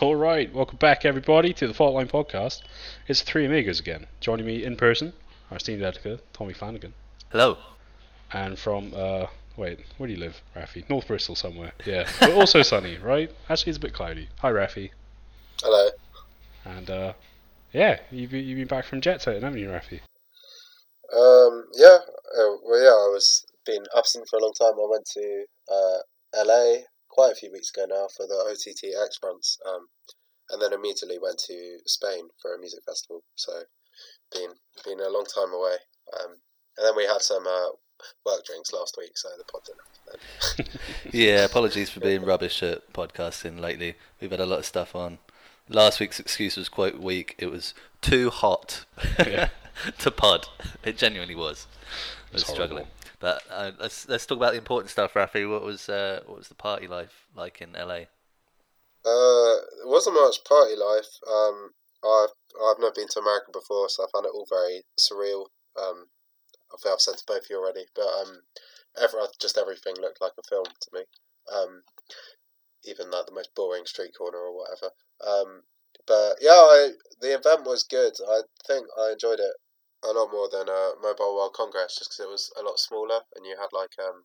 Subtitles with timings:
[0.00, 2.62] All right, welcome back, everybody, to the Faultline Podcast.
[3.06, 4.06] It's the Three Amigos again.
[4.20, 5.12] Joining me in person,
[5.50, 6.94] our esteemed editor, Tommy Flanagan.
[7.28, 7.58] Hello.
[8.32, 9.26] And from, uh,
[9.58, 10.88] wait, where do you live, Rafi?
[10.88, 11.72] North Bristol somewhere.
[11.84, 13.30] Yeah, but also sunny, right?
[13.50, 14.30] Actually, it's a bit cloudy.
[14.38, 14.88] Hi, Rafi.
[15.62, 15.90] Hello.
[16.64, 17.12] And, uh,
[17.74, 20.00] yeah, you've, you've been back from jet setting, haven't you, Rafi?
[21.14, 21.98] Um, yeah,
[22.38, 24.72] uh, well, yeah, I was been absent for a long time.
[24.72, 29.18] I went to uh, LA quite a few weeks ago now for the OTT X
[29.22, 29.88] Months, um,
[30.50, 33.22] and then immediately went to Spain for a music festival.
[33.34, 33.62] So,
[34.32, 34.50] been
[34.84, 35.76] been a long time away.
[36.18, 36.36] Um,
[36.78, 37.70] and then we had some uh,
[38.24, 40.68] work drinks last week, so the pod didn't.
[41.12, 43.96] yeah, apologies for being rubbish at podcasting lately.
[44.20, 45.18] We've had a lot of stuff on.
[45.68, 47.34] Last week's excuse was quite weak.
[47.38, 48.86] It was too hot
[49.98, 50.46] to pod.
[50.82, 51.66] It genuinely was.
[52.30, 52.86] I was struggling.
[53.20, 55.48] But uh, let's let's talk about the important stuff, Rafi.
[55.48, 58.08] What was uh, what was the party life like in LA?
[59.04, 61.08] Uh, it wasn't much party life.
[61.30, 61.70] Um,
[62.02, 62.32] I've
[62.64, 65.46] I've never been to America before, so I found it all very surreal.
[65.78, 66.06] Um,
[66.72, 68.40] I think I've said to both of you already, but um,
[69.00, 71.00] every, just everything looked like a film to me.
[71.54, 71.82] Um,
[72.84, 74.90] even like the most boring street corner or whatever.
[75.26, 75.62] Um,
[76.06, 78.14] but yeah, I, the event was good.
[78.26, 79.52] I think I enjoyed it
[80.04, 83.20] a lot more than a Mobile World Congress, just because it was a lot smaller
[83.36, 84.24] and you had like um,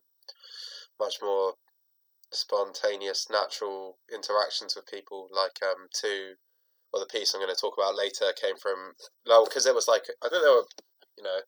[0.98, 1.54] much more
[2.32, 5.28] spontaneous, natural interactions with people.
[5.30, 6.34] Like um, two,
[6.92, 8.94] well, the piece I'm going to talk about later came from
[9.26, 10.68] no, because it was like I think there were,
[11.18, 11.40] you know,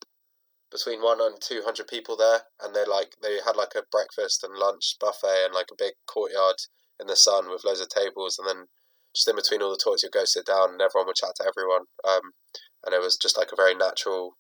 [0.71, 4.45] between one and two hundred people there, and they like they had like a breakfast
[4.45, 6.57] and lunch buffet and like a big courtyard
[7.01, 8.67] in the sun with loads of tables, and then
[9.15, 11.47] just in between all the talks, you'd go sit down and everyone would chat to
[11.49, 11.87] everyone.
[12.07, 12.33] Um,
[12.85, 14.37] and it was just like a very natural,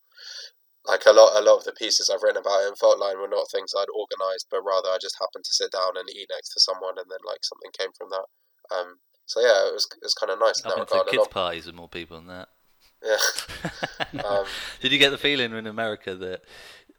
[0.87, 3.51] like a lot, a lot of the pieces I've written about in Faultline were not
[3.51, 6.61] things I'd organised, but rather I just happened to sit down and eat next to
[6.61, 8.27] someone, and then like something came from that.
[8.75, 10.63] Um, so yeah, it was it was kind of nice.
[10.65, 12.49] I've been to kids parties with more people than that.
[13.03, 14.25] Yeah.
[14.25, 14.45] um,
[14.81, 16.43] Did you get the feeling in America that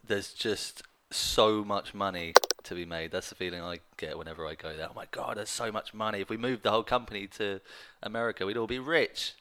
[0.07, 3.11] there's just so much money to be made.
[3.11, 4.87] That's the feeling I get whenever I go there.
[4.89, 6.21] Oh my god, there's so much money.
[6.21, 7.61] If we moved the whole company to
[8.03, 9.33] America, we'd all be rich.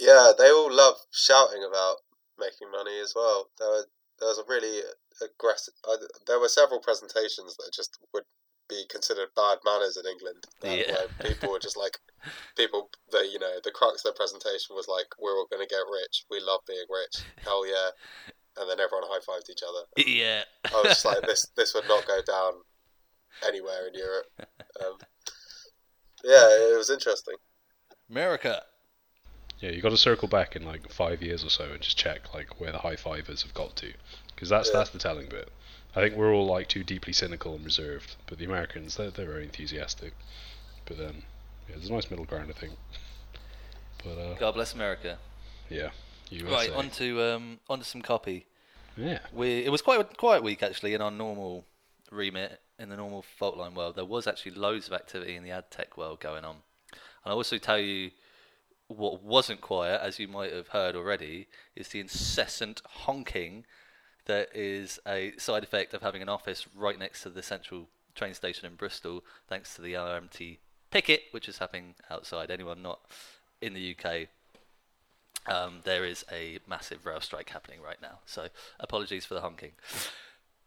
[0.00, 1.96] Yeah, they all love shouting about
[2.38, 3.50] making money as well.
[3.58, 3.86] There, were,
[4.18, 4.80] there was a really
[5.22, 5.74] aggressive.
[5.86, 5.96] Uh,
[6.26, 8.24] there were several presentations that just would
[8.68, 10.46] be considered bad manners in England.
[10.62, 11.04] yeah.
[11.20, 11.98] people were just like,
[12.56, 15.68] people, the you know, the crux of the presentation was like, we're all going to
[15.68, 16.24] get rich.
[16.30, 17.22] We love being rich.
[17.44, 17.90] Hell yeah
[18.58, 19.86] and then everyone high fived each other.
[19.96, 20.42] Yeah.
[20.64, 22.52] I was just like, this this would not go down
[23.46, 24.26] anywhere in Europe.
[24.84, 24.98] Um,
[26.24, 27.36] yeah, it was interesting.
[28.10, 28.62] America.
[29.60, 32.32] Yeah, you got to circle back in like five years or so and just check
[32.34, 33.92] like where the high fivers have got to,
[34.34, 34.78] because that's Yeah.
[34.78, 35.50] that's the telling bit.
[35.94, 39.26] I think we're all like too deeply cynical and reserved, but the Americans they're they're
[39.26, 40.14] very enthusiastic.
[40.86, 41.22] But then,
[41.68, 42.72] yeah, there's a nice middle ground, I think.
[44.04, 45.18] But uh, God bless America.
[45.68, 45.90] yeah,
[46.30, 46.52] USA.
[46.54, 48.46] Right, on to um, on to some copy.
[48.96, 51.64] yeah, We it was quite a quiet week actually in our normal
[52.10, 53.94] remit in the normal Faultline world.
[53.96, 56.56] There was actually loads of activity in the ad tech world going on.
[56.92, 58.10] And I'll also tell you
[58.96, 61.46] what wasn't quiet, as you might have heard already,
[61.76, 63.64] is the incessant honking
[64.26, 68.34] that is a side effect of having an office right next to the central train
[68.34, 70.58] station in Bristol, thanks to the RMT
[70.90, 72.50] picket, which is happening outside.
[72.50, 73.00] Anyone not
[73.60, 74.28] in the UK
[75.46, 78.18] um, there is a massive rail strike happening right now.
[78.26, 78.48] So
[78.78, 79.72] apologies for the honking.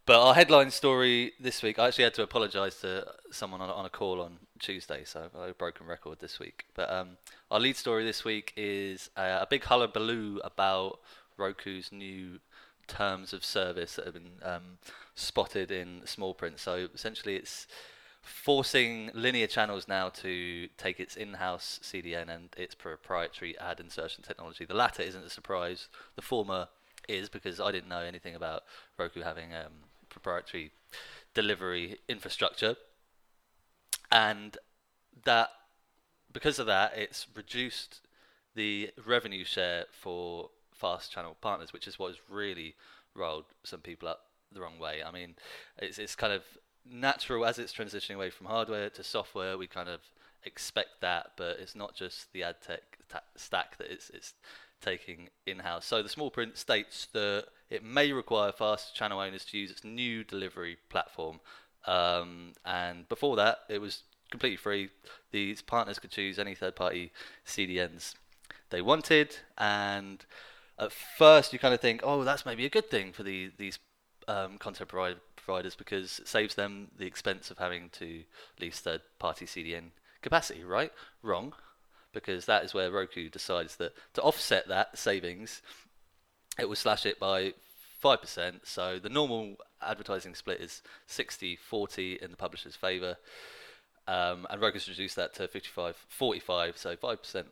[0.05, 3.85] But our headline story this week, I actually had to apologise to someone on, on
[3.85, 6.65] a call on Tuesday, so a broken record this week.
[6.73, 7.17] But um,
[7.51, 10.99] our lead story this week is uh, a big hullabaloo about
[11.37, 12.39] Roku's new
[12.87, 14.77] terms of service that have been um,
[15.15, 16.59] spotted in small print.
[16.59, 17.67] So essentially, it's
[18.21, 24.63] forcing linear channels now to take its in-house CDN and its proprietary ad insertion technology.
[24.63, 25.89] The latter isn't a surprise.
[26.15, 26.69] The former
[27.09, 28.63] is because I didn't know anything about
[28.97, 29.73] Roku having um,
[30.09, 30.71] proprietary
[31.33, 32.77] delivery infrastructure,
[34.13, 34.57] and
[35.25, 35.49] that
[36.31, 38.01] because of that, it's reduced
[38.55, 42.75] the revenue share for fast channel partners, which is what has really
[43.15, 45.01] rolled some people up the wrong way.
[45.03, 45.35] I mean,
[45.79, 46.43] it's it's kind of
[46.89, 49.57] natural as it's transitioning away from hardware to software.
[49.57, 50.01] We kind of
[50.43, 54.33] expect that, but it's not just the ad tech ta- stack that it's, it's
[54.81, 55.85] taking in house.
[55.85, 59.83] So the small print states that it may require fast channel owners to use its
[59.83, 61.39] new delivery platform.
[61.85, 64.89] Um, and before that, it was completely free.
[65.31, 67.11] These partners could choose any third party
[67.45, 68.15] CDNs
[68.69, 69.37] they wanted.
[69.57, 70.25] And
[70.79, 73.79] at first, you kind of think, oh, that's maybe a good thing for the, these
[74.27, 78.23] um, content provider, providers because it saves them the expense of having to
[78.59, 79.91] lease third party CDN
[80.21, 80.91] capacity, right?
[81.21, 81.53] Wrong.
[82.13, 85.61] because that is where Roku decides that to offset that savings,
[86.59, 87.53] it will slash it by
[88.03, 88.59] 5%.
[88.63, 93.17] So the normal advertising split is 60 40 in the publisher's favour.
[94.07, 97.45] Um, and Roku's reduced that to 55 45, so 5%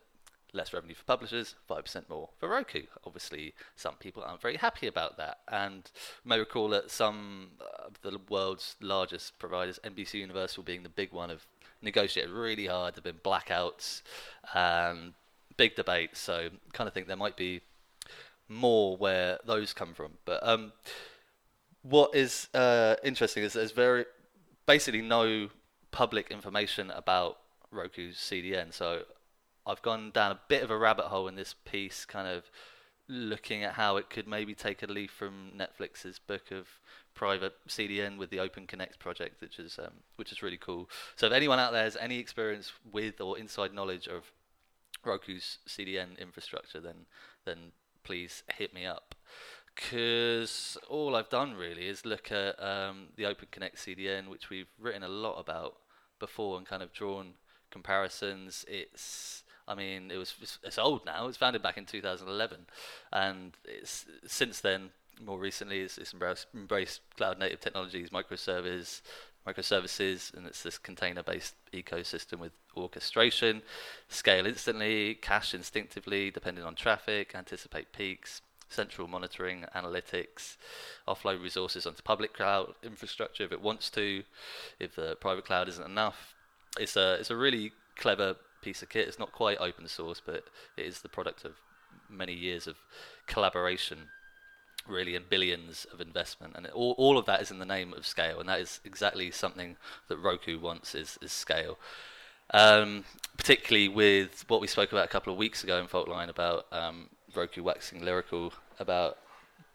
[0.52, 2.82] less revenue for publishers, 5% more for Roku.
[3.06, 5.38] Obviously, some people aren't very happy about that.
[5.48, 5.90] And
[6.24, 7.52] you may recall that some
[7.86, 11.46] of the world's largest providers, NBC Universal being the big one, have
[11.80, 12.94] negotiated really hard.
[12.94, 14.02] There have been blackouts
[14.54, 15.14] and
[15.56, 16.20] big debates.
[16.20, 17.62] So, kind of think there might be
[18.52, 20.12] more where those come from.
[20.24, 20.72] But um,
[21.82, 24.04] what is uh, interesting is there's very
[24.66, 25.48] basically no
[25.90, 27.38] public information about
[27.70, 28.72] Roku's CDN.
[28.72, 29.02] So
[29.66, 32.50] I've gone down a bit of a rabbit hole in this piece, kind of
[33.08, 36.66] looking at how it could maybe take a leaf from Netflix's book of
[37.14, 40.88] private CDN with the Open Connect project, which is um, which is really cool.
[41.16, 44.32] So if anyone out there has any experience with or inside knowledge of
[45.04, 47.06] Roku's CDN infrastructure, then
[47.44, 47.72] then
[48.04, 49.14] please hit me up.
[49.74, 54.68] Because all I've done really is look at um, the Open Connect CDN, which we've
[54.78, 55.76] written a lot about
[56.18, 57.34] before and kind of drawn
[57.70, 58.66] comparisons.
[58.68, 61.24] It's I mean, it was it's old now.
[61.24, 62.66] It was founded back in 2011,
[63.12, 64.90] and it's since then
[65.20, 69.02] more recently it's, it's embraced, embraced cloud native technologies, microservices,
[69.46, 73.62] microservices, and it's this container-based ecosystem with orchestration,
[74.08, 80.56] scale instantly, cache instinctively, depending on traffic, anticipate peaks, central monitoring, analytics,
[81.06, 84.22] offload resources onto public cloud infrastructure if it wants to,
[84.80, 86.34] if the private cloud isn't enough.
[86.78, 89.06] It's a it's a really clever piece of kit.
[89.08, 90.44] It's not quite open source, but
[90.76, 91.52] it is the product of
[92.08, 92.76] many years of
[93.26, 94.08] collaboration,
[94.86, 96.54] really, and billions of investment.
[96.56, 98.80] And it, all, all of that is in the name of scale, and that is
[98.84, 99.76] exactly something
[100.08, 101.78] that Roku wants is, is scale.
[102.54, 103.04] Um,
[103.36, 107.08] particularly with what we spoke about a couple of weeks ago in Faultline about um,
[107.34, 109.18] Roku waxing lyrical about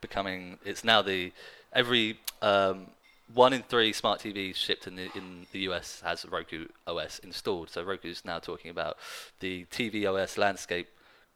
[0.01, 0.59] becoming.
[0.63, 1.31] It's now the
[1.73, 2.87] every um,
[3.33, 7.69] one in three smart TVs shipped in the in the US has Roku OS installed.
[7.69, 8.97] So Roku's now talking about
[9.39, 10.87] the TV OS landscape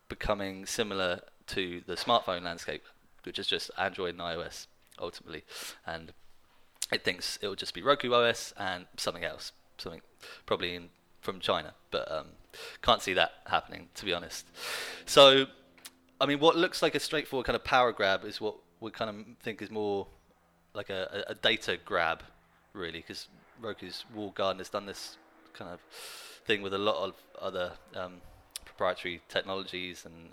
[0.07, 2.83] becoming similar to the smartphone landscape,
[3.23, 4.67] which is just Android and iOS
[4.99, 5.43] ultimately,
[5.85, 6.13] and
[6.91, 10.01] it thinks it will just be Roku OS and something else, something
[10.45, 10.89] probably in,
[11.21, 12.27] from China, but um,
[12.81, 14.45] can't see that happening to be honest.
[15.05, 15.45] So,
[16.19, 19.09] I mean, what looks like a straightforward kind of power grab is what we kind
[19.09, 20.07] of think is more
[20.73, 22.23] like a, a data grab,
[22.73, 23.27] really, because
[23.61, 25.17] Roku's walled garden has done this
[25.53, 25.79] kind of
[26.45, 28.21] thing with a lot of other um,
[28.65, 30.31] proprietary technologies and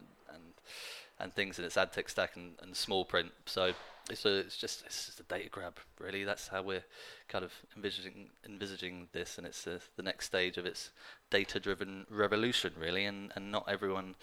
[1.21, 3.33] and things in its ad tech stack and, and small print.
[3.47, 3.73] So
[4.11, 6.25] it's a, it's just it's just a data grab, really.
[6.25, 6.85] That's how we're
[7.29, 10.91] kind of envisaging envisaging this, and it's uh, the next stage of its
[11.31, 13.05] data-driven revolution, really.
[13.05, 14.15] And and not everyone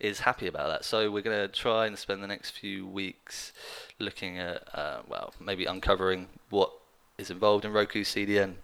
[0.00, 0.84] is happy about that.
[0.84, 3.52] So we're going to try and spend the next few weeks
[3.98, 6.72] looking at uh, well, maybe uncovering what
[7.16, 8.54] is involved in Roku CDN.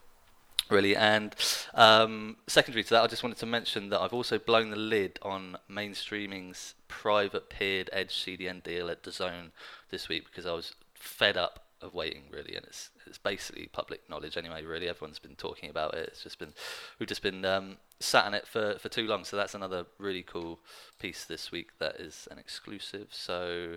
[0.71, 1.35] Really, and
[1.75, 5.19] um, secondary to that, I just wanted to mention that I've also blown the lid
[5.21, 9.51] on mainstreaming's private peered Edge CDN deal at DAZN
[9.91, 14.09] this week because I was fed up of waiting really, and it's it's basically public
[14.09, 14.65] knowledge anyway.
[14.65, 16.09] Really, everyone's been talking about it.
[16.09, 16.53] It's just been
[16.99, 19.25] we've just been um, sat on it for for too long.
[19.25, 20.61] So that's another really cool
[21.01, 23.09] piece this week that is an exclusive.
[23.11, 23.77] So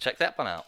[0.00, 0.66] check that one out.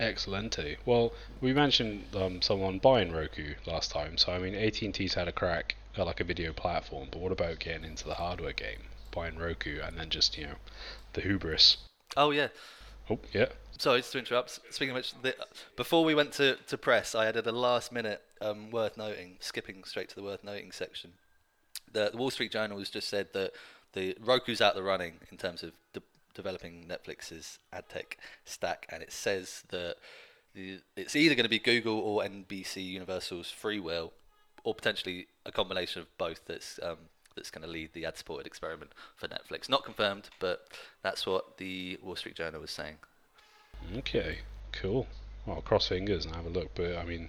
[0.00, 0.76] Excellente.
[0.84, 5.32] Well, we mentioned um, someone buying Roku last time, so I mean AT&T's had a
[5.32, 8.82] crack at like a video platform, but what about getting into the hardware game,
[9.16, 10.54] buying Roku, and then just you know,
[11.14, 11.78] the hubris.
[12.16, 12.48] Oh yeah.
[13.10, 13.46] Oh yeah.
[13.78, 14.60] Sorry just to interrupt.
[14.70, 15.34] Speaking of which, the,
[15.76, 19.84] before we went to, to press, I added a last minute um, worth noting, skipping
[19.84, 21.12] straight to the worth noting section.
[21.92, 23.52] The, the Wall Street Journal has just said that
[23.92, 26.02] the Roku's out the running in terms of de-
[26.34, 29.96] developing Netflix's ad tech stack, and it says that
[30.54, 34.10] the, it's either going to be Google or NBC Universal's FreeWheel,
[34.64, 36.40] or potentially a combination of both.
[36.46, 36.96] That's um,
[37.36, 39.68] that's going to lead the ad-supported experiment for Netflix.
[39.68, 40.66] Not confirmed, but
[41.02, 42.96] that's what the Wall Street Journal was saying.
[43.96, 44.38] Okay,
[44.72, 45.06] cool.
[45.46, 46.70] Well, cross fingers and have a look.
[46.74, 47.28] But I mean,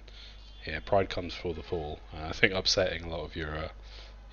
[0.66, 2.00] yeah, pride comes before the fall.
[2.12, 3.68] Uh, I think upsetting a lot of your uh,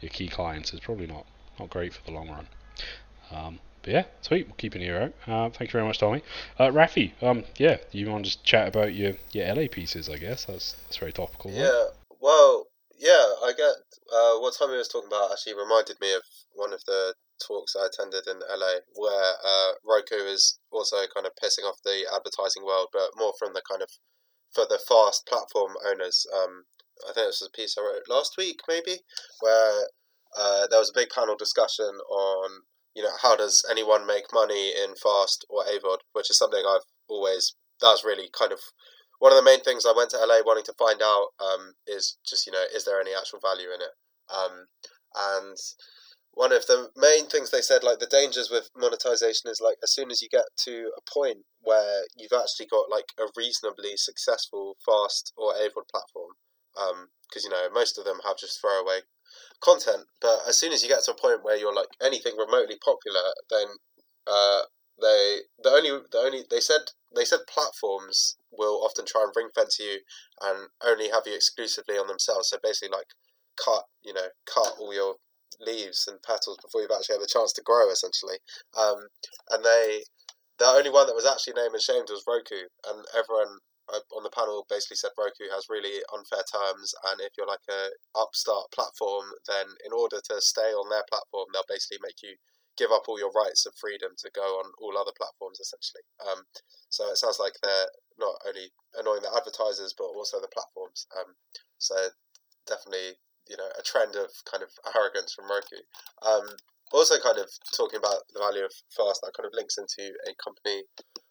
[0.02, 1.26] your key clients is probably not
[1.60, 2.48] not great for the long run.
[3.32, 4.48] Um, but yeah, sweet.
[4.48, 5.32] We'll keep an ear out.
[5.32, 6.24] Uh, thank you very much, Tommy.
[6.58, 10.10] Uh, Rafi, um, yeah, you want to just chat about your, your LA pieces?
[10.10, 11.52] I guess that's that's very topical.
[11.52, 11.60] right?
[11.60, 11.84] Yeah,
[12.20, 12.65] well, yeah,
[13.44, 13.76] I get
[14.14, 15.32] uh, what Tommy was talking about.
[15.32, 16.24] Actually, reminded me of
[16.54, 17.14] one of the
[17.46, 22.06] talks I attended in LA, where uh, Roku is also kind of pissing off the
[22.14, 23.90] advertising world, but more from the kind of
[24.54, 26.26] for the fast platform owners.
[26.34, 26.66] Um,
[27.04, 29.00] I think this was a piece I wrote last week, maybe,
[29.42, 29.88] where
[30.38, 32.62] uh, there was a big panel discussion on
[32.96, 36.88] you know how does anyone make money in fast or AVOD, which is something I've
[37.10, 38.60] always that's really kind of
[39.20, 42.18] one of the main things I went to LA wanting to find out um, is
[42.28, 43.94] just you know is there any actual value in it,
[44.34, 44.68] um,
[45.16, 45.58] and
[46.36, 49.92] one of the main things they said like the dangers with monetization is like as
[49.92, 54.76] soon as you get to a point where you've actually got like a reasonably successful
[54.86, 56.36] fast or AVOD platform
[56.76, 59.00] because um, you know most of them have just throwaway
[59.64, 60.06] content.
[60.22, 63.34] But as soon as you get to a point where you're like anything remotely popular
[63.50, 63.68] then
[64.28, 64.62] uh,
[65.02, 66.82] they the only the only they said
[67.16, 70.00] they said platforms will often try and ring fence you
[70.42, 72.50] and only have you exclusively on themselves.
[72.50, 73.08] So basically like
[73.64, 75.16] cut you know cut all your
[75.60, 78.40] leaves and petals before you've actually had a chance to grow, essentially.
[78.78, 79.08] Um,
[79.52, 80.04] and they,
[80.60, 83.60] the only one that was actually named and shamed was Roku, and everyone
[83.92, 87.66] uh, on the panel basically said Roku has really unfair terms, and if you're like
[87.70, 92.36] a upstart platform, then in order to stay on their platform, they'll basically make you
[92.78, 96.04] give up all your rights of freedom to go on all other platforms, essentially.
[96.20, 96.44] Um,
[96.90, 101.08] so it sounds like they're not only annoying the advertisers, but also the platforms.
[101.18, 101.36] Um,
[101.78, 101.96] so
[102.68, 105.82] definitely you know a trend of kind of arrogance from Roku.
[106.26, 106.58] Um,
[106.94, 110.32] also, kind of talking about the value of fast, that kind of links into a
[110.38, 110.84] company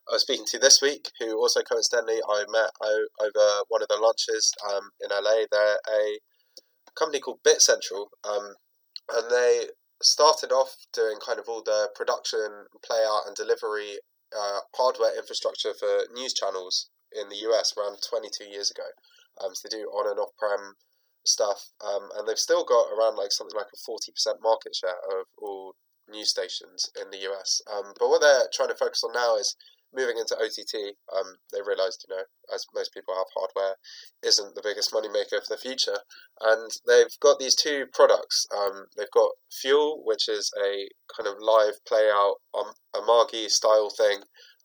[0.09, 3.97] I was speaking to this week, who also coincidentally I met over one of the
[3.97, 5.47] launches um, in LA.
[5.51, 6.19] They're a
[6.99, 8.55] company called Bitcentral, um,
[9.15, 9.69] and they
[10.05, 13.99] started off doing kind of all the production, play out, and delivery
[14.37, 18.87] uh, hardware infrastructure for news channels in the US around 22 years ago.
[19.43, 20.75] Um, so they do on and off prem
[21.25, 25.01] stuff, um, and they've still got around like something like a forty percent market share
[25.11, 25.75] of all
[26.09, 27.63] news stations in the US.
[27.67, 29.57] Um, but what they're trying to focus on now is
[29.95, 30.97] moving into OTT.
[31.15, 32.23] Um, they realised, you know,
[32.53, 33.77] as most people have, hardware
[34.23, 35.99] isn't the biggest moneymaker for the future,
[36.41, 38.47] and they've got these two products.
[38.57, 43.91] Um, they've got Fuel, which is a kind of live play out um, Amagi style
[43.91, 44.23] thing,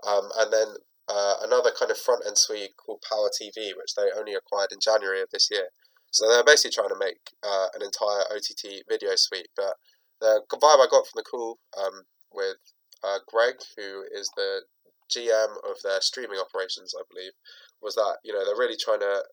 [0.07, 0.67] um, and then
[1.07, 4.79] uh, another kind of front end suite called Power TV, which they only acquired in
[4.81, 5.69] January of this year.
[6.11, 9.49] So they're basically trying to make uh, an entire OTT video suite.
[9.55, 9.75] But
[10.21, 12.57] the vibe I got from the call um, with
[13.03, 14.61] uh, Greg, who is the
[15.09, 17.33] GM of their streaming operations, I believe,
[17.81, 19.23] was that you know they're really trying to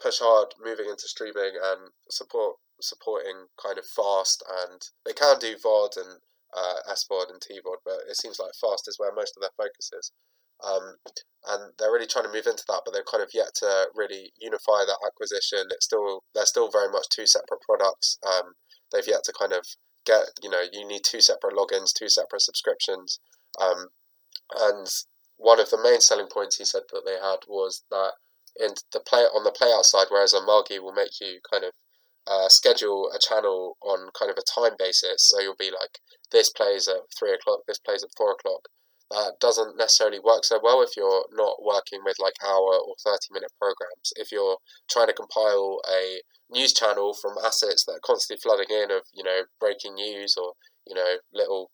[0.00, 5.54] push hard moving into streaming and support supporting kind of fast and they can do
[5.56, 6.18] VOD and
[6.54, 9.90] uh, SVOD and TVOD, but it seems like fast is where most of their focus
[9.92, 10.12] is.
[10.62, 10.96] Um,
[11.46, 14.32] and they're really trying to move into that, but they've kind of yet to really
[14.38, 15.66] unify that acquisition.
[15.70, 18.18] It's still they're still very much two separate products.
[18.24, 18.54] Um,
[18.92, 19.66] they've yet to kind of
[20.06, 23.18] get you know you need two separate logins, two separate subscriptions,
[23.60, 23.88] um,
[24.56, 24.86] and
[25.36, 28.12] one of the main selling points he said that they had was that
[28.58, 31.72] in the play on the play outside, whereas a Amagi will make you kind of
[32.26, 35.28] uh, schedule a channel on kind of a time basis.
[35.28, 35.98] So you'll be like,
[36.30, 38.68] this plays at three o'clock, this plays at four o'clock
[39.10, 43.28] uh, doesn't necessarily work so well if you're not working with like hour or 30
[43.32, 44.12] minute programs.
[44.16, 44.58] If you're
[44.90, 49.22] trying to compile a news channel from assets that are constantly flooding in of, you
[49.22, 50.52] know, breaking news or,
[50.86, 51.70] you know, little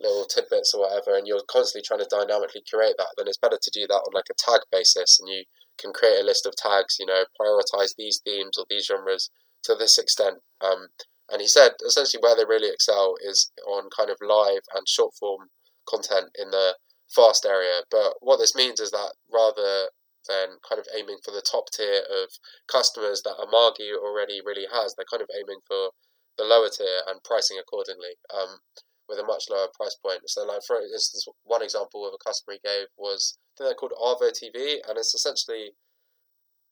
[0.00, 3.58] little tidbits or whatever, and you're constantly trying to dynamically curate that, then it's better
[3.60, 5.44] to do that on like a tag basis and you
[5.78, 9.30] can create a list of tags, you know, prioritize these themes or these genres
[9.62, 10.38] to this extent.
[10.60, 10.88] Um,
[11.30, 15.14] and he said essentially where they really excel is on kind of live and short
[15.14, 15.50] form
[15.88, 16.76] content in the
[17.08, 17.82] fast area.
[17.90, 19.90] But what this means is that rather
[20.28, 22.30] than kind of aiming for the top tier of
[22.66, 25.90] customers that Amagi already really has, they're kind of aiming for
[26.36, 28.60] the lower tier and pricing accordingly um,
[29.08, 30.20] with a much lower price point.
[30.26, 33.80] So, like for instance, one example of a customer he gave was I think they're
[33.80, 35.72] called Arvo TV, and it's essentially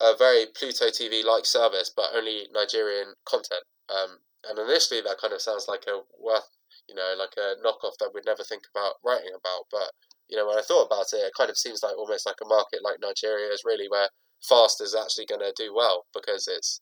[0.00, 3.62] a very Pluto TV like service, but only Nigerian content.
[3.88, 6.48] Um, and initially, that kind of sounds like a worth
[6.88, 9.66] you know, like a knockoff that we'd never think about writing about.
[9.70, 9.90] But
[10.28, 12.48] you know, when I thought about it, it kind of seems like almost like a
[12.48, 14.08] market like Nigeria is really where
[14.48, 16.80] fast is actually going to do well because it's,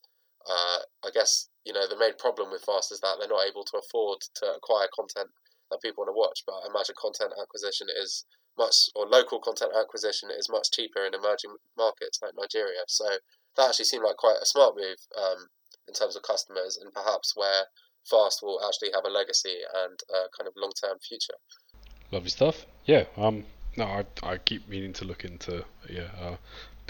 [0.49, 3.63] uh, I guess, you know, the main problem with fast is that they're not able
[3.63, 5.29] to afford to acquire content
[5.71, 6.43] that people want to watch.
[6.45, 8.25] But I imagine content acquisition is
[8.57, 12.83] much, or local content acquisition is much cheaper in emerging markets like Nigeria.
[12.87, 13.05] So
[13.57, 15.47] that actually seemed like quite a smart move um,
[15.87, 17.65] in terms of customers and perhaps where
[18.03, 19.55] Fast will actually have a legacy
[19.85, 21.35] and a kind of long term future.
[22.11, 22.65] Lovely stuff.
[22.85, 23.05] Yeah.
[23.17, 23.45] Um.
[23.75, 26.35] No, I, I keep meaning to look into yeah uh,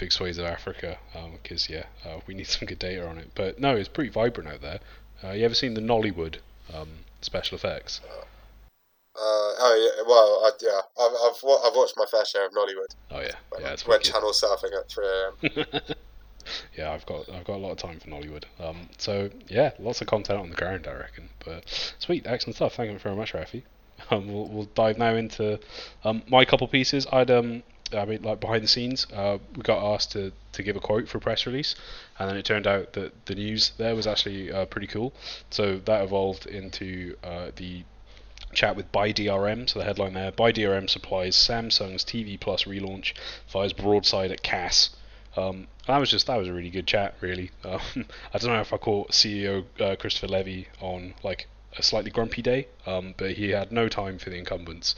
[0.04, 0.98] big swathes of Africa
[1.42, 3.30] because um, yeah uh, we need some good data on it.
[3.34, 4.80] But no, it's pretty vibrant out there.
[5.22, 6.36] Uh, you ever seen the Nollywood
[6.74, 6.88] um,
[7.22, 8.02] special effects?
[8.04, 12.94] Uh, oh yeah, well I, yeah, I've, I've I've watched my fair share of Nollywood.
[13.12, 15.94] Oh yeah, yeah, it's Red Channel surfing at three a.m.
[16.76, 18.44] yeah, I've got I've got a lot of time for Nollywood.
[18.60, 21.30] Um, so yeah, lots of content on the ground, I reckon.
[21.42, 22.74] But sweet, excellent stuff.
[22.74, 23.62] Thank you very much, Rafi.
[24.10, 25.58] Um, we'll, we'll dive now into
[26.02, 27.06] um, my couple pieces.
[27.10, 27.62] I'd um,
[27.94, 31.08] I mean, like behind the scenes, uh, we got asked to, to give a quote
[31.08, 31.74] for a press release,
[32.18, 35.12] and then it turned out that the news there was actually uh, pretty cool.
[35.50, 37.84] So that evolved into uh, the
[38.52, 39.68] chat with BuyDRM.
[39.68, 43.14] So the headline there: BuyDRM supplies Samsung's TV Plus relaunch,
[43.46, 44.90] fires broadside at CAS.
[45.36, 47.50] Um, that was just that was a really good chat, really.
[47.64, 52.10] Um, I don't know if I caught CEO uh, Christopher Levy on like a slightly
[52.10, 54.94] grumpy day, um, but he had no time for the incumbents,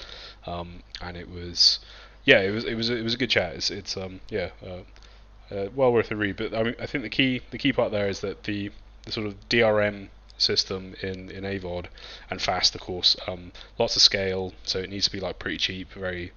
[0.47, 1.79] um, and it was,
[2.27, 3.55] yeah, it was it was it was a good chat.
[3.55, 6.37] It's, it's um yeah, uh, uh, well worth a read.
[6.37, 8.71] But I mean, I think the key the key part there is that the
[9.05, 11.87] the sort of DRM system in in AVOD
[12.29, 15.57] and fast, of course, um, lots of scale, so it needs to be like pretty
[15.57, 16.33] cheap, very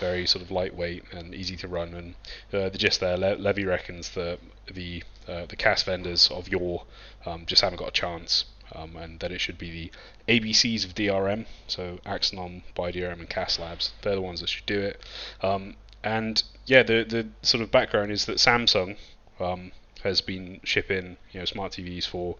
[0.00, 1.94] very sort of lightweight and easy to run.
[1.94, 2.14] And
[2.52, 4.40] uh, the gist there, Le- Levy reckons that
[4.70, 6.84] the uh, the CAS vendors of your
[7.26, 9.92] um, just haven't got a chance um, and that it should be the
[10.40, 13.90] ABCs of DRM, so Axinom, BuyDRM, and castLabs.
[14.02, 15.00] They're the ones that should do it.
[15.42, 18.96] Um, and yeah, the the sort of background is that Samsung
[19.40, 19.72] um,
[20.02, 22.36] has been shipping you know smart TVs for,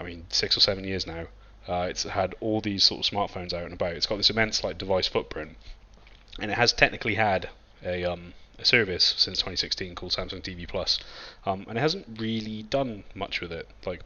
[0.00, 1.26] I mean, six or seven years now.
[1.68, 3.92] Uh, it's had all these sort of smartphones out and about.
[3.92, 5.56] It's got this immense like device footprint,
[6.38, 7.48] and it has technically had
[7.84, 10.98] a um, a service since 2016 called Samsung TV Plus,
[11.44, 13.68] um, and it hasn't really done much with it.
[13.84, 14.02] Like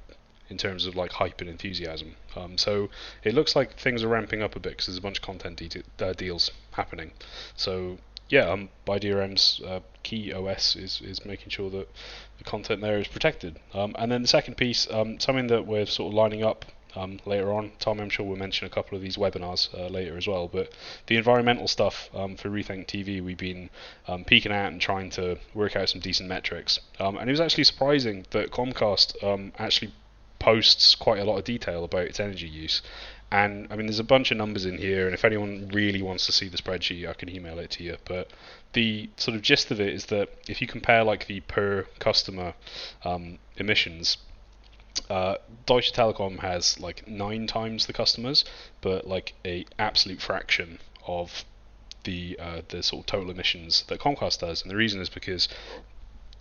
[0.50, 2.16] in terms of like hype and enthusiasm.
[2.36, 2.90] Um, so
[3.24, 5.56] it looks like things are ramping up a bit because there's a bunch of content
[5.56, 7.12] de- uh, deals happening.
[7.56, 11.88] So yeah, um, BuyDRM's uh, KeyOS is is making sure that
[12.38, 13.58] the content there is protected.
[13.74, 16.64] Um, and then the second piece, um, something that we're sort of lining up
[16.96, 17.72] um, later on.
[17.78, 20.48] Tom, I'm sure we'll mention a couple of these webinars uh, later as well.
[20.48, 20.72] But
[21.06, 23.70] the environmental stuff um, for Rethink TV, we've been
[24.08, 26.80] um, peeking at and trying to work out some decent metrics.
[26.98, 29.92] Um, and it was actually surprising that Comcast um, actually
[30.40, 32.82] posts quite a lot of detail about its energy use.
[33.30, 36.26] And I mean, there's a bunch of numbers in here, and if anyone really wants
[36.26, 37.96] to see the spreadsheet, I can email it to you.
[38.04, 38.32] But
[38.72, 42.54] the sort of gist of it is that if you compare like the per customer
[43.04, 44.16] um, emissions,
[45.08, 48.44] uh, Deutsche Telekom has like nine times the customers,
[48.80, 51.44] but like a absolute fraction of
[52.02, 54.62] the uh, the sort of total emissions that Comcast does.
[54.62, 55.48] And the reason is because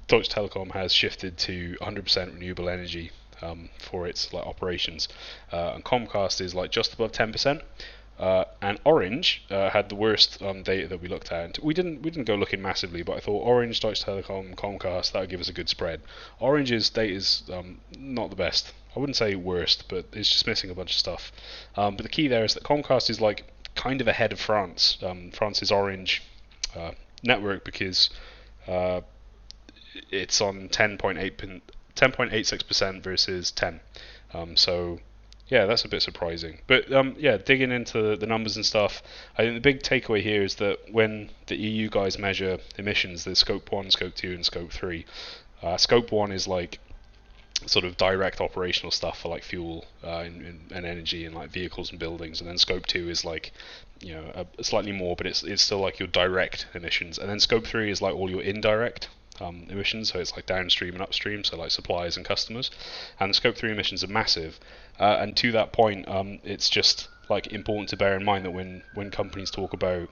[0.07, 5.07] Deutsche Telekom has shifted to 100% renewable energy um, for its like operations,
[5.51, 7.61] uh, and Comcast is like just above 10%.
[8.19, 11.57] Uh, and Orange uh, had the worst um, data that we looked at.
[11.63, 15.21] We didn't we didn't go looking massively, but I thought Orange, Deutsche Telekom, Comcast that
[15.21, 16.01] would give us a good spread.
[16.41, 18.73] Orange's data is um, not the best.
[18.93, 21.31] I wouldn't say worst, but it's just missing a bunch of stuff.
[21.77, 24.97] Um, but the key there is that Comcast is like kind of ahead of France.
[25.01, 26.21] Um, France's Orange
[26.75, 26.91] uh,
[27.23, 28.09] network because
[28.67, 28.99] uh,
[30.11, 31.61] it's on 10.8
[31.99, 33.79] 10.86% versus 10.
[34.33, 34.99] Um, so
[35.49, 36.59] yeah, that's a bit surprising.
[36.67, 39.01] But um, yeah, digging into the numbers and stuff,
[39.37, 43.39] I think the big takeaway here is that when the EU guys measure emissions, there's
[43.39, 45.05] scope one, scope two, and scope three.
[45.61, 46.79] Uh, scope one is like
[47.65, 51.89] sort of direct operational stuff for like fuel uh, and, and, energy and like vehicles
[51.89, 53.51] and buildings, and then scope two is like
[54.01, 57.39] you know a, slightly more, but it's it's still like your direct emissions, and then
[57.39, 59.09] scope three is like all your indirect
[59.41, 62.71] um, emissions, so it's like downstream and upstream, so like suppliers and customers.
[63.19, 64.59] And the scope 3 emissions are massive.
[64.99, 68.51] Uh, and to that point, um, it's just like important to bear in mind that
[68.51, 70.09] when, when companies talk about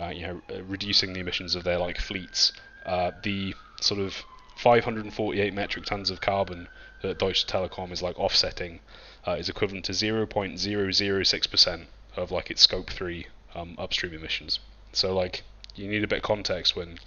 [0.00, 2.52] uh, you know uh, reducing the emissions of their like fleets,
[2.86, 4.24] uh, the sort of
[4.56, 6.68] 548 metric tons of carbon
[7.02, 8.80] that Deutsche Telekom is like offsetting
[9.26, 11.84] uh, is equivalent to 0.006%
[12.16, 14.60] of like its scope 3 um, upstream emissions.
[14.92, 15.42] So like
[15.74, 16.98] you need a bit of context when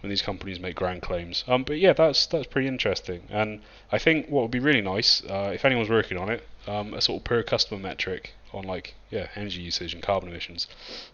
[0.00, 1.44] when these companies make grand claims.
[1.46, 3.22] Um, but yeah, that's that's pretty interesting.
[3.30, 3.60] And
[3.92, 7.00] I think what would be really nice, uh, if anyone's working on it, um, a
[7.00, 10.66] sort of per customer metric on like yeah energy usage and carbon emissions.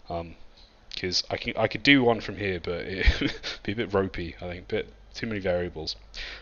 [0.07, 3.93] because um, I can I could do one from here, but it'd be a bit
[3.93, 4.35] ropey.
[4.41, 5.95] I think, bit too many variables.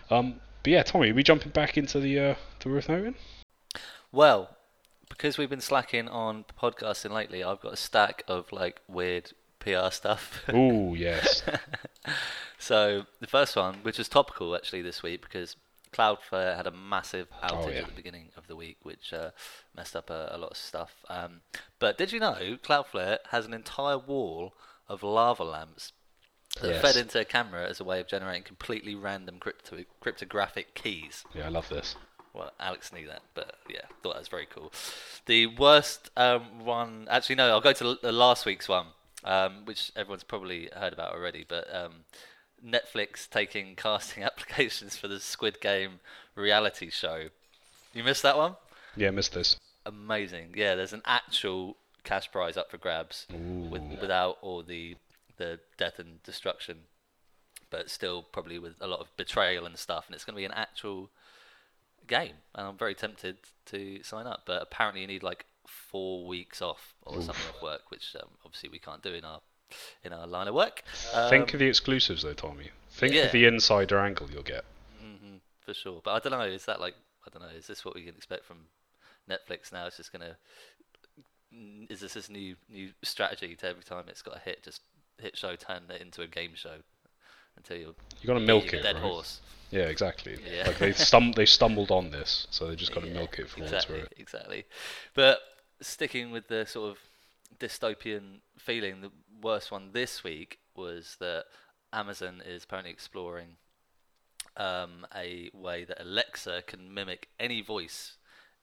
[0.10, 3.16] Um, but yeah, Tommy, are we jumping back into the uh, the worth noting?
[4.12, 4.50] Well,
[5.10, 9.92] because we've been slacking on podcasting lately, I've got a stack of like weird PR
[9.92, 10.44] stuff.
[10.50, 11.44] Oh yes.
[12.60, 15.56] so the first one, which was topical actually this week, because
[15.94, 17.80] Cloudflare had a massive outage oh, yeah.
[17.80, 19.32] at the beginning of the week, which uh,
[19.76, 20.96] messed up a, a, lot of stuff.
[21.10, 21.42] Um,
[21.80, 24.54] but did you know Cloudflare has an entire wall
[24.88, 25.92] of lava lamps
[26.62, 26.82] that yes.
[26.82, 31.26] fed into a camera as a way of generating completely random crypto- cryptographic keys?
[31.34, 31.96] Yeah, I love this.
[32.34, 34.72] Well, Alex knew that, but yeah, thought that was very cool.
[35.26, 38.88] The worst um, one, actually, no, I'll go to the last week's one
[39.24, 41.46] um, which everyone's probably heard about already.
[41.48, 42.06] But um,
[42.66, 46.00] Netflix taking casting applications for the Squid Game
[46.36, 47.26] reality show.
[47.94, 48.56] You missed that one?
[48.96, 49.58] Yeah, missed this.
[49.86, 50.54] Amazing.
[50.56, 54.96] Yeah, there's an actual cash prize up for grabs with, without all the
[55.38, 56.78] the death and destruction,
[57.70, 60.06] but still probably with a lot of betrayal and stuff.
[60.06, 61.10] And it's going to be an actual
[62.08, 64.44] game, and I'm very tempted to sign up.
[64.46, 65.46] But apparently, you need like
[65.90, 69.42] four weeks off or something off work, which um, obviously we can't do in our
[70.04, 70.84] in our line of work.
[71.30, 72.72] Think Um, of the exclusives though, Tommy.
[72.90, 73.24] Think yeah.
[73.24, 74.66] of the insider angle you'll get.
[75.00, 76.02] hmm for sure.
[76.04, 76.46] But I don't know.
[76.46, 77.56] Is that like I don't know?
[77.56, 78.58] Is this what we can expect from
[79.30, 79.86] Netflix now?
[79.88, 80.38] It's just gonna.
[81.90, 84.82] Is this this new new strategy to every time it's got a hit, just
[85.20, 86.78] hit show, turn it into a game show
[87.58, 89.04] until you're You got to milk it, dead right?
[89.04, 89.42] horse.
[89.70, 90.38] Yeah, exactly.
[90.50, 90.68] Yeah.
[90.68, 93.50] Like they stum- they stumbled on this, so they just got to Yeah, milk it
[93.50, 94.14] for all it's exactly, worth.
[94.18, 94.66] exactly.
[95.14, 95.40] But
[95.82, 96.98] sticking with the sort of
[97.60, 101.46] dystopian feeling, the worst one this week was that
[101.94, 103.58] Amazon is apparently exploring
[104.58, 108.18] um, a way that Alexa can mimic any voice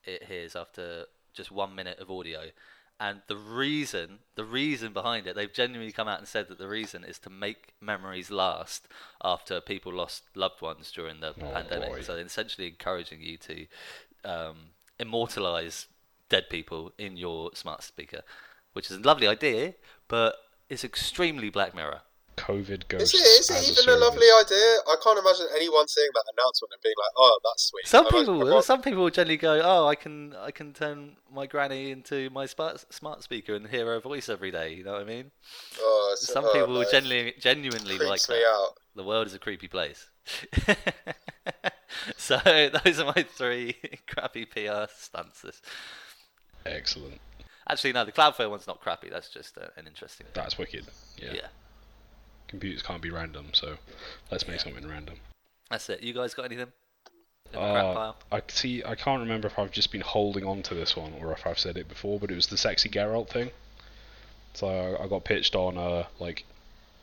[0.04, 1.04] it hears after
[1.34, 2.44] just one minute of audio.
[3.00, 6.66] And the reason, the reason behind it, they've genuinely come out and said that the
[6.68, 8.88] reason is to make memories last
[9.22, 11.90] after people lost loved ones during the Oh, pandemic.
[11.90, 12.00] boy.
[12.02, 13.66] So they're essentially encouraging you to
[14.24, 14.56] um,
[14.98, 15.86] immortalize
[16.28, 18.22] dead people in your smart speaker,
[18.72, 19.74] which is a lovely idea,
[20.08, 20.36] but
[20.68, 22.02] it's extremely Black Mirror.
[22.36, 23.14] COVID Is ghosts.
[23.14, 24.00] it, is it even a service.
[24.00, 24.76] lovely idea?
[24.86, 28.10] I can't imagine anyone seeing that announcement and being like, "Oh, that's sweet." Some I
[28.10, 28.62] people will.
[28.62, 32.46] Some people will generally go, "Oh, I can, I can turn my granny into my
[32.46, 35.32] smart smart speaker and hear her voice every day." You know what I mean?
[35.80, 38.44] Oh, it's- Some oh, people no, will genuinely, genuinely like that.
[38.54, 38.74] out.
[38.94, 40.08] The world is a creepy place.
[42.16, 42.38] so
[42.84, 45.44] those are my three crappy PR stunts.
[46.68, 47.20] Excellent.
[47.68, 49.10] Actually, no, the Cloudflare one's not crappy.
[49.10, 50.26] That's just uh, an interesting.
[50.26, 50.32] Thing.
[50.34, 50.86] That's wicked.
[51.20, 51.32] Yeah.
[51.34, 51.46] yeah,
[52.46, 53.76] Computers can't be random, so
[54.30, 55.16] let's make something random.
[55.70, 56.02] that's it.
[56.02, 56.72] You guys got anything?
[57.54, 58.16] Uh, pile?
[58.32, 58.82] I see.
[58.84, 61.58] I can't remember if I've just been holding on to this one or if I've
[61.58, 63.50] said it before, but it was the sexy Geralt thing.
[64.54, 66.44] So I, I got pitched on uh like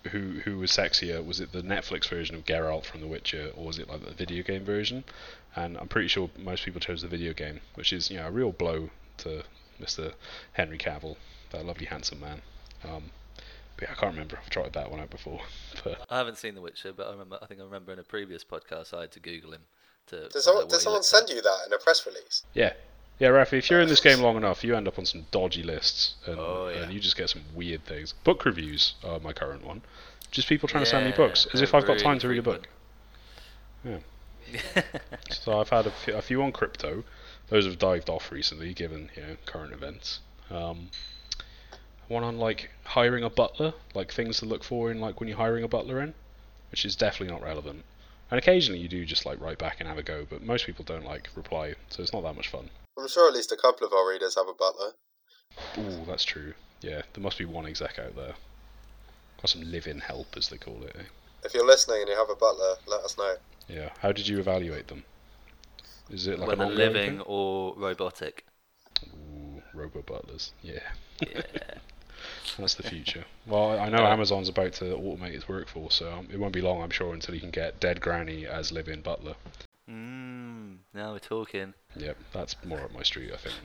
[0.10, 1.26] who who was sexier?
[1.26, 4.12] Was it the Netflix version of Geralt from The Witcher, or was it like the
[4.12, 5.04] video game version?
[5.56, 8.32] And I'm pretty sure most people chose the video game, which is you know a
[8.32, 9.44] real blow to
[9.82, 10.14] Mr.
[10.54, 11.18] Henry Cavill,
[11.52, 12.42] that lovely handsome man.
[12.84, 13.12] Um,
[13.78, 14.40] but yeah, I can't remember.
[14.42, 15.42] I've tried that one out before,
[15.84, 17.38] but I haven't seen The Witcher, but I remember.
[17.42, 19.62] I think I remember in a previous podcast I had to Google him
[20.08, 20.16] to.
[20.16, 22.44] Did find someone, out did what he someone send you that in a press release?
[22.54, 22.74] Yeah.
[23.18, 25.64] Yeah, Rafi, if you're in this game long enough, you end up on some dodgy
[25.64, 26.82] lists, and, Oh, yeah.
[26.84, 28.14] and you just get some weird things.
[28.26, 29.82] Book reviews are my current one.
[30.32, 32.42] Just people trying to send me books, as if I've got time to read a
[32.42, 32.68] book.
[33.82, 34.04] frequent.
[35.32, 37.04] So I've had a few, a few on crypto.
[37.50, 40.20] Those have dived off recently, given you know current events.
[40.50, 40.90] Um,
[42.08, 45.38] one on like hiring a butler, like things to look for in like when you're
[45.38, 46.14] hiring a butler in,
[46.72, 47.84] which is definitely not relevant.
[48.32, 50.86] And occasionally you do just like write back and have a go, but most people
[50.86, 52.70] don't like reply, so it's not that much fun.
[52.98, 54.94] I'm sure at least a couple of our readers have a butler.
[55.78, 56.54] Ooh, that's true.
[56.82, 58.34] Yeah, there must be one exec out there.
[59.38, 60.96] Got some live-in help, as they call it.
[60.98, 61.04] Eh?
[61.44, 63.36] If you're listening and you have a butler, let us know.
[63.68, 63.90] Yeah.
[64.00, 65.04] How did you evaluate them?
[66.10, 67.22] Is it like Whether living thing?
[67.22, 68.46] or robotic.
[69.08, 70.54] Ooh, robo butlers.
[70.62, 70.80] Yeah,
[71.22, 71.42] Yeah.
[72.60, 73.26] that's the future.
[73.48, 76.62] well, I I know Amazon's about to automate its workforce, so um, it won't be
[76.62, 79.36] long, I'm sure, until you can get dead granny as live-in butler.
[79.90, 80.78] Mmm.
[80.94, 81.74] Now we're talking.
[81.96, 83.56] Yep, that's more up my street, I think.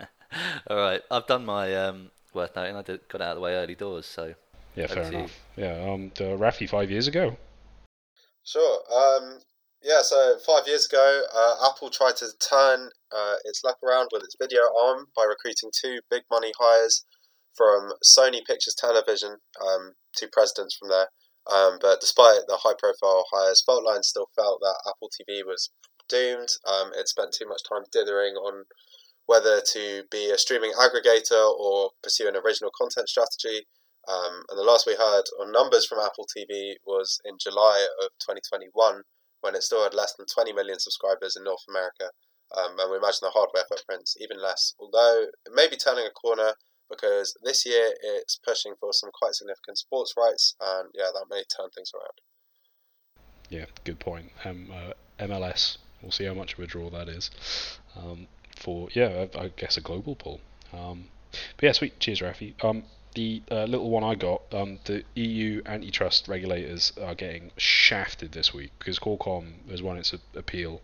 [0.68, 2.76] All right, I've done my um, worth noting.
[2.76, 4.34] I did, got out of the way early doors, so
[4.74, 5.18] Yeah, fair to you.
[5.18, 5.38] enough.
[5.56, 7.36] Yeah, um, the Rafi five years ago.
[8.44, 8.80] Sure.
[8.92, 9.38] Um,
[9.82, 14.22] yeah, so five years ago, uh, Apple tried to turn uh, its luck around with
[14.22, 17.04] its video arm by recruiting two big money hires
[17.56, 21.08] from Sony Pictures Television, um, two presidents from there.
[21.50, 25.70] Um, but despite the high profile hires, Faultline still felt that Apple TV was
[26.08, 26.48] doomed.
[26.64, 28.64] Um, it spent too much time dithering on
[29.26, 33.66] whether to be a streaming aggregator or pursue an original content strategy.
[34.08, 38.10] Um, and the last we heard on numbers from Apple TV was in July of
[38.20, 39.02] 2021,
[39.42, 42.10] when it still had less than 20 million subscribers in North America.
[42.56, 46.10] Um, and we imagine the hardware footprint's even less, although it may be turning a
[46.10, 46.54] corner
[46.90, 51.42] because this year it's pushing for some quite significant sports rights, and yeah, that may
[51.44, 52.20] turn things around.
[53.48, 54.32] Yeah, good point.
[54.44, 54.92] Um, uh,
[55.24, 55.78] MLS.
[56.02, 57.30] We'll see how much of a draw that is.
[57.96, 58.26] Um,
[58.56, 60.40] for yeah, I, I guess a global poll.
[60.72, 61.06] Um,
[61.56, 61.98] but yeah, sweet.
[62.00, 62.54] Cheers, Rafi.
[63.14, 64.42] The uh, little one I got.
[64.52, 70.14] Um, the EU antitrust regulators are getting shafted this week because Qualcomm has won its
[70.34, 70.80] appeal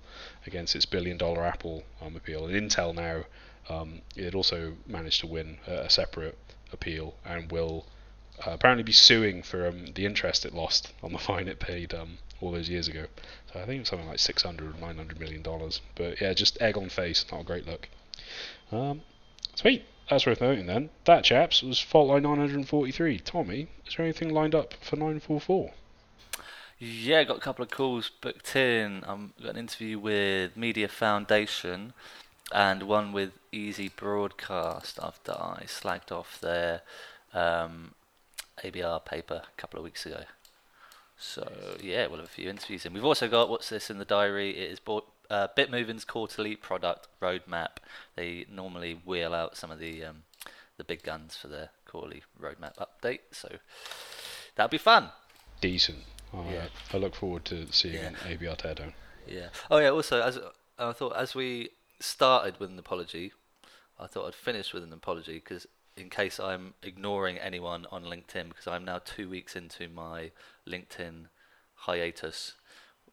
[0.47, 3.25] against its billion-dollar Apple um, appeal, and Intel now.
[3.71, 6.37] Um, it also managed to win a, a separate
[6.73, 7.87] appeal and will
[8.47, 11.95] uh, apparently be suing for um, the interest it lost on the fine it paid
[11.95, 13.07] um, all those years ago.
[13.53, 15.81] So I think it's something like 600 or 900 million dollars.
[15.95, 17.89] But yeah, just egg on face, not a great look.
[18.71, 19.03] Um,
[19.55, 19.85] sweet.
[20.11, 20.89] That's worth noting then.
[21.05, 23.19] That, chaps, was Faultline 943.
[23.19, 25.73] Tommy, is there anything lined up for 944?
[26.79, 29.05] Yeah, got a couple of calls booked in.
[29.05, 31.93] I've got an interview with Media Foundation
[32.53, 36.83] and one with EasyBroadcast after I slagged off their
[37.35, 37.93] um,
[38.65, 40.23] ABR paper a couple of weeks ago.
[41.19, 41.51] So
[41.83, 42.93] yeah, we'll have a few interviews in.
[42.95, 44.51] We've also got what's this in the diary?
[44.57, 47.77] It is bought, uh, Bitmovin's quarterly product roadmap.
[48.17, 50.23] They normally wheel out some of the um,
[50.77, 53.21] the big guns for their quarterly roadmap update.
[53.33, 53.49] So
[54.55, 55.11] that'll be fun.
[55.61, 55.99] Decent.
[56.33, 56.67] Uh, Yeah.
[56.93, 58.09] I look forward to seeing Yeah.
[58.09, 58.93] an ABR teardown.
[59.27, 59.49] Yeah.
[59.71, 59.91] Oh yeah.
[59.91, 60.39] Also, as
[60.79, 63.33] I thought, as we started with an apology,
[63.99, 68.51] I thought I'd finish with an apology because in case I'm ignoring anyone on LinkedIn,
[68.51, 70.31] because I'm now two weeks into my
[70.65, 71.25] LinkedIn
[71.75, 72.53] hiatus,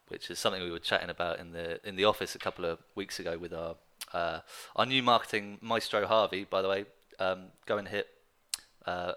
[0.07, 2.79] which is something we were chatting about in the in the office a couple of
[2.95, 3.75] weeks ago with our
[4.13, 4.39] uh,
[4.75, 6.43] our new marketing maestro Harvey.
[6.43, 6.85] By the way,
[7.19, 8.07] um, go and hit.
[8.85, 9.13] Uh,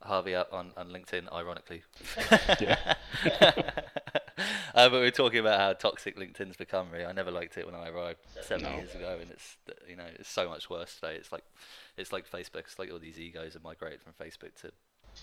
[0.00, 1.82] Harvey up on, on LinkedIn, ironically.
[2.60, 2.94] Yeah.
[4.74, 6.90] uh, but we are talking about how toxic LinkedIn's become.
[6.92, 8.76] Really, I never liked it when I arrived seven No.
[8.76, 9.56] years ago, and it's
[9.88, 11.16] you know it's so much worse today.
[11.16, 11.42] It's like
[11.96, 12.60] it's like Facebook.
[12.66, 14.70] It's like all these egos have migrated from Facebook to,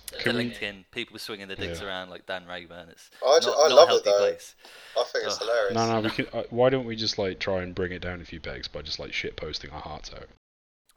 [0.07, 0.85] to Can we- LinkedIn.
[0.91, 1.87] People swinging their dicks Yeah.
[1.87, 2.89] around like Dan Rayburn.
[2.89, 4.17] It's I ju- not, I not love a it, healthy though.
[4.19, 4.55] place.
[4.97, 5.41] I think it's Ugh.
[5.41, 5.73] hilarious.
[5.73, 6.01] No, no.
[6.01, 8.39] We can, uh, why don't we just like try and bring it down a few
[8.39, 10.29] pegs by just like shit posting our hearts out?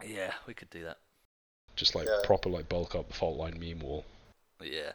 [0.05, 0.99] Yeah, we could do that.
[1.77, 2.21] Just like Yeah.
[2.25, 4.05] proper like bulk up the Faultline meme wall.
[4.61, 4.93] Yeah,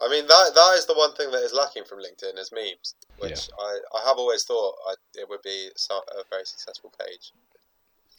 [0.00, 2.94] I mean that that is the one thing that is lacking from LinkedIn is memes,
[3.18, 7.32] which I, I have always thought I, it would be a very successful page.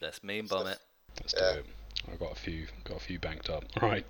[0.01, 0.79] let's meme bomb it.
[1.21, 1.53] Let's Yeah.
[1.53, 1.65] do it.
[2.11, 3.63] I've got a few, got a few banked up.
[3.81, 4.05] All right,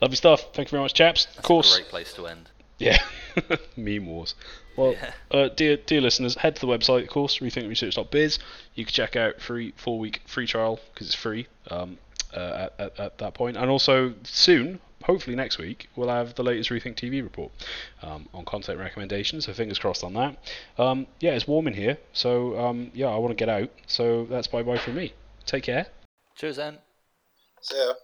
[0.00, 0.52] lovely stuff.
[0.54, 1.24] Thank you very much, chaps.
[1.26, 2.50] That's of course, a great place to end.
[2.78, 2.98] yeah.
[3.76, 4.34] meme wars.
[4.76, 5.12] Well, Yeah.
[5.30, 8.38] uh, dear dear listeners, head to the website, of course, rethinkresearch.biz.
[8.74, 11.98] You can check out free four week free trial because it's free um,
[12.34, 13.56] uh, at, at, at that point.
[13.56, 17.52] And also soon, hopefully next week, we'll have the latest Rethink TV report
[18.02, 19.44] um, on content recommendations.
[19.46, 20.36] So fingers crossed on that.
[20.78, 23.70] Um, yeah, it's warm in here, so um, yeah, I want to get out.
[23.86, 25.12] So that's bye bye from me.
[25.46, 25.86] Take care.
[26.34, 26.78] Cheers, then.
[27.64, 27.94] So.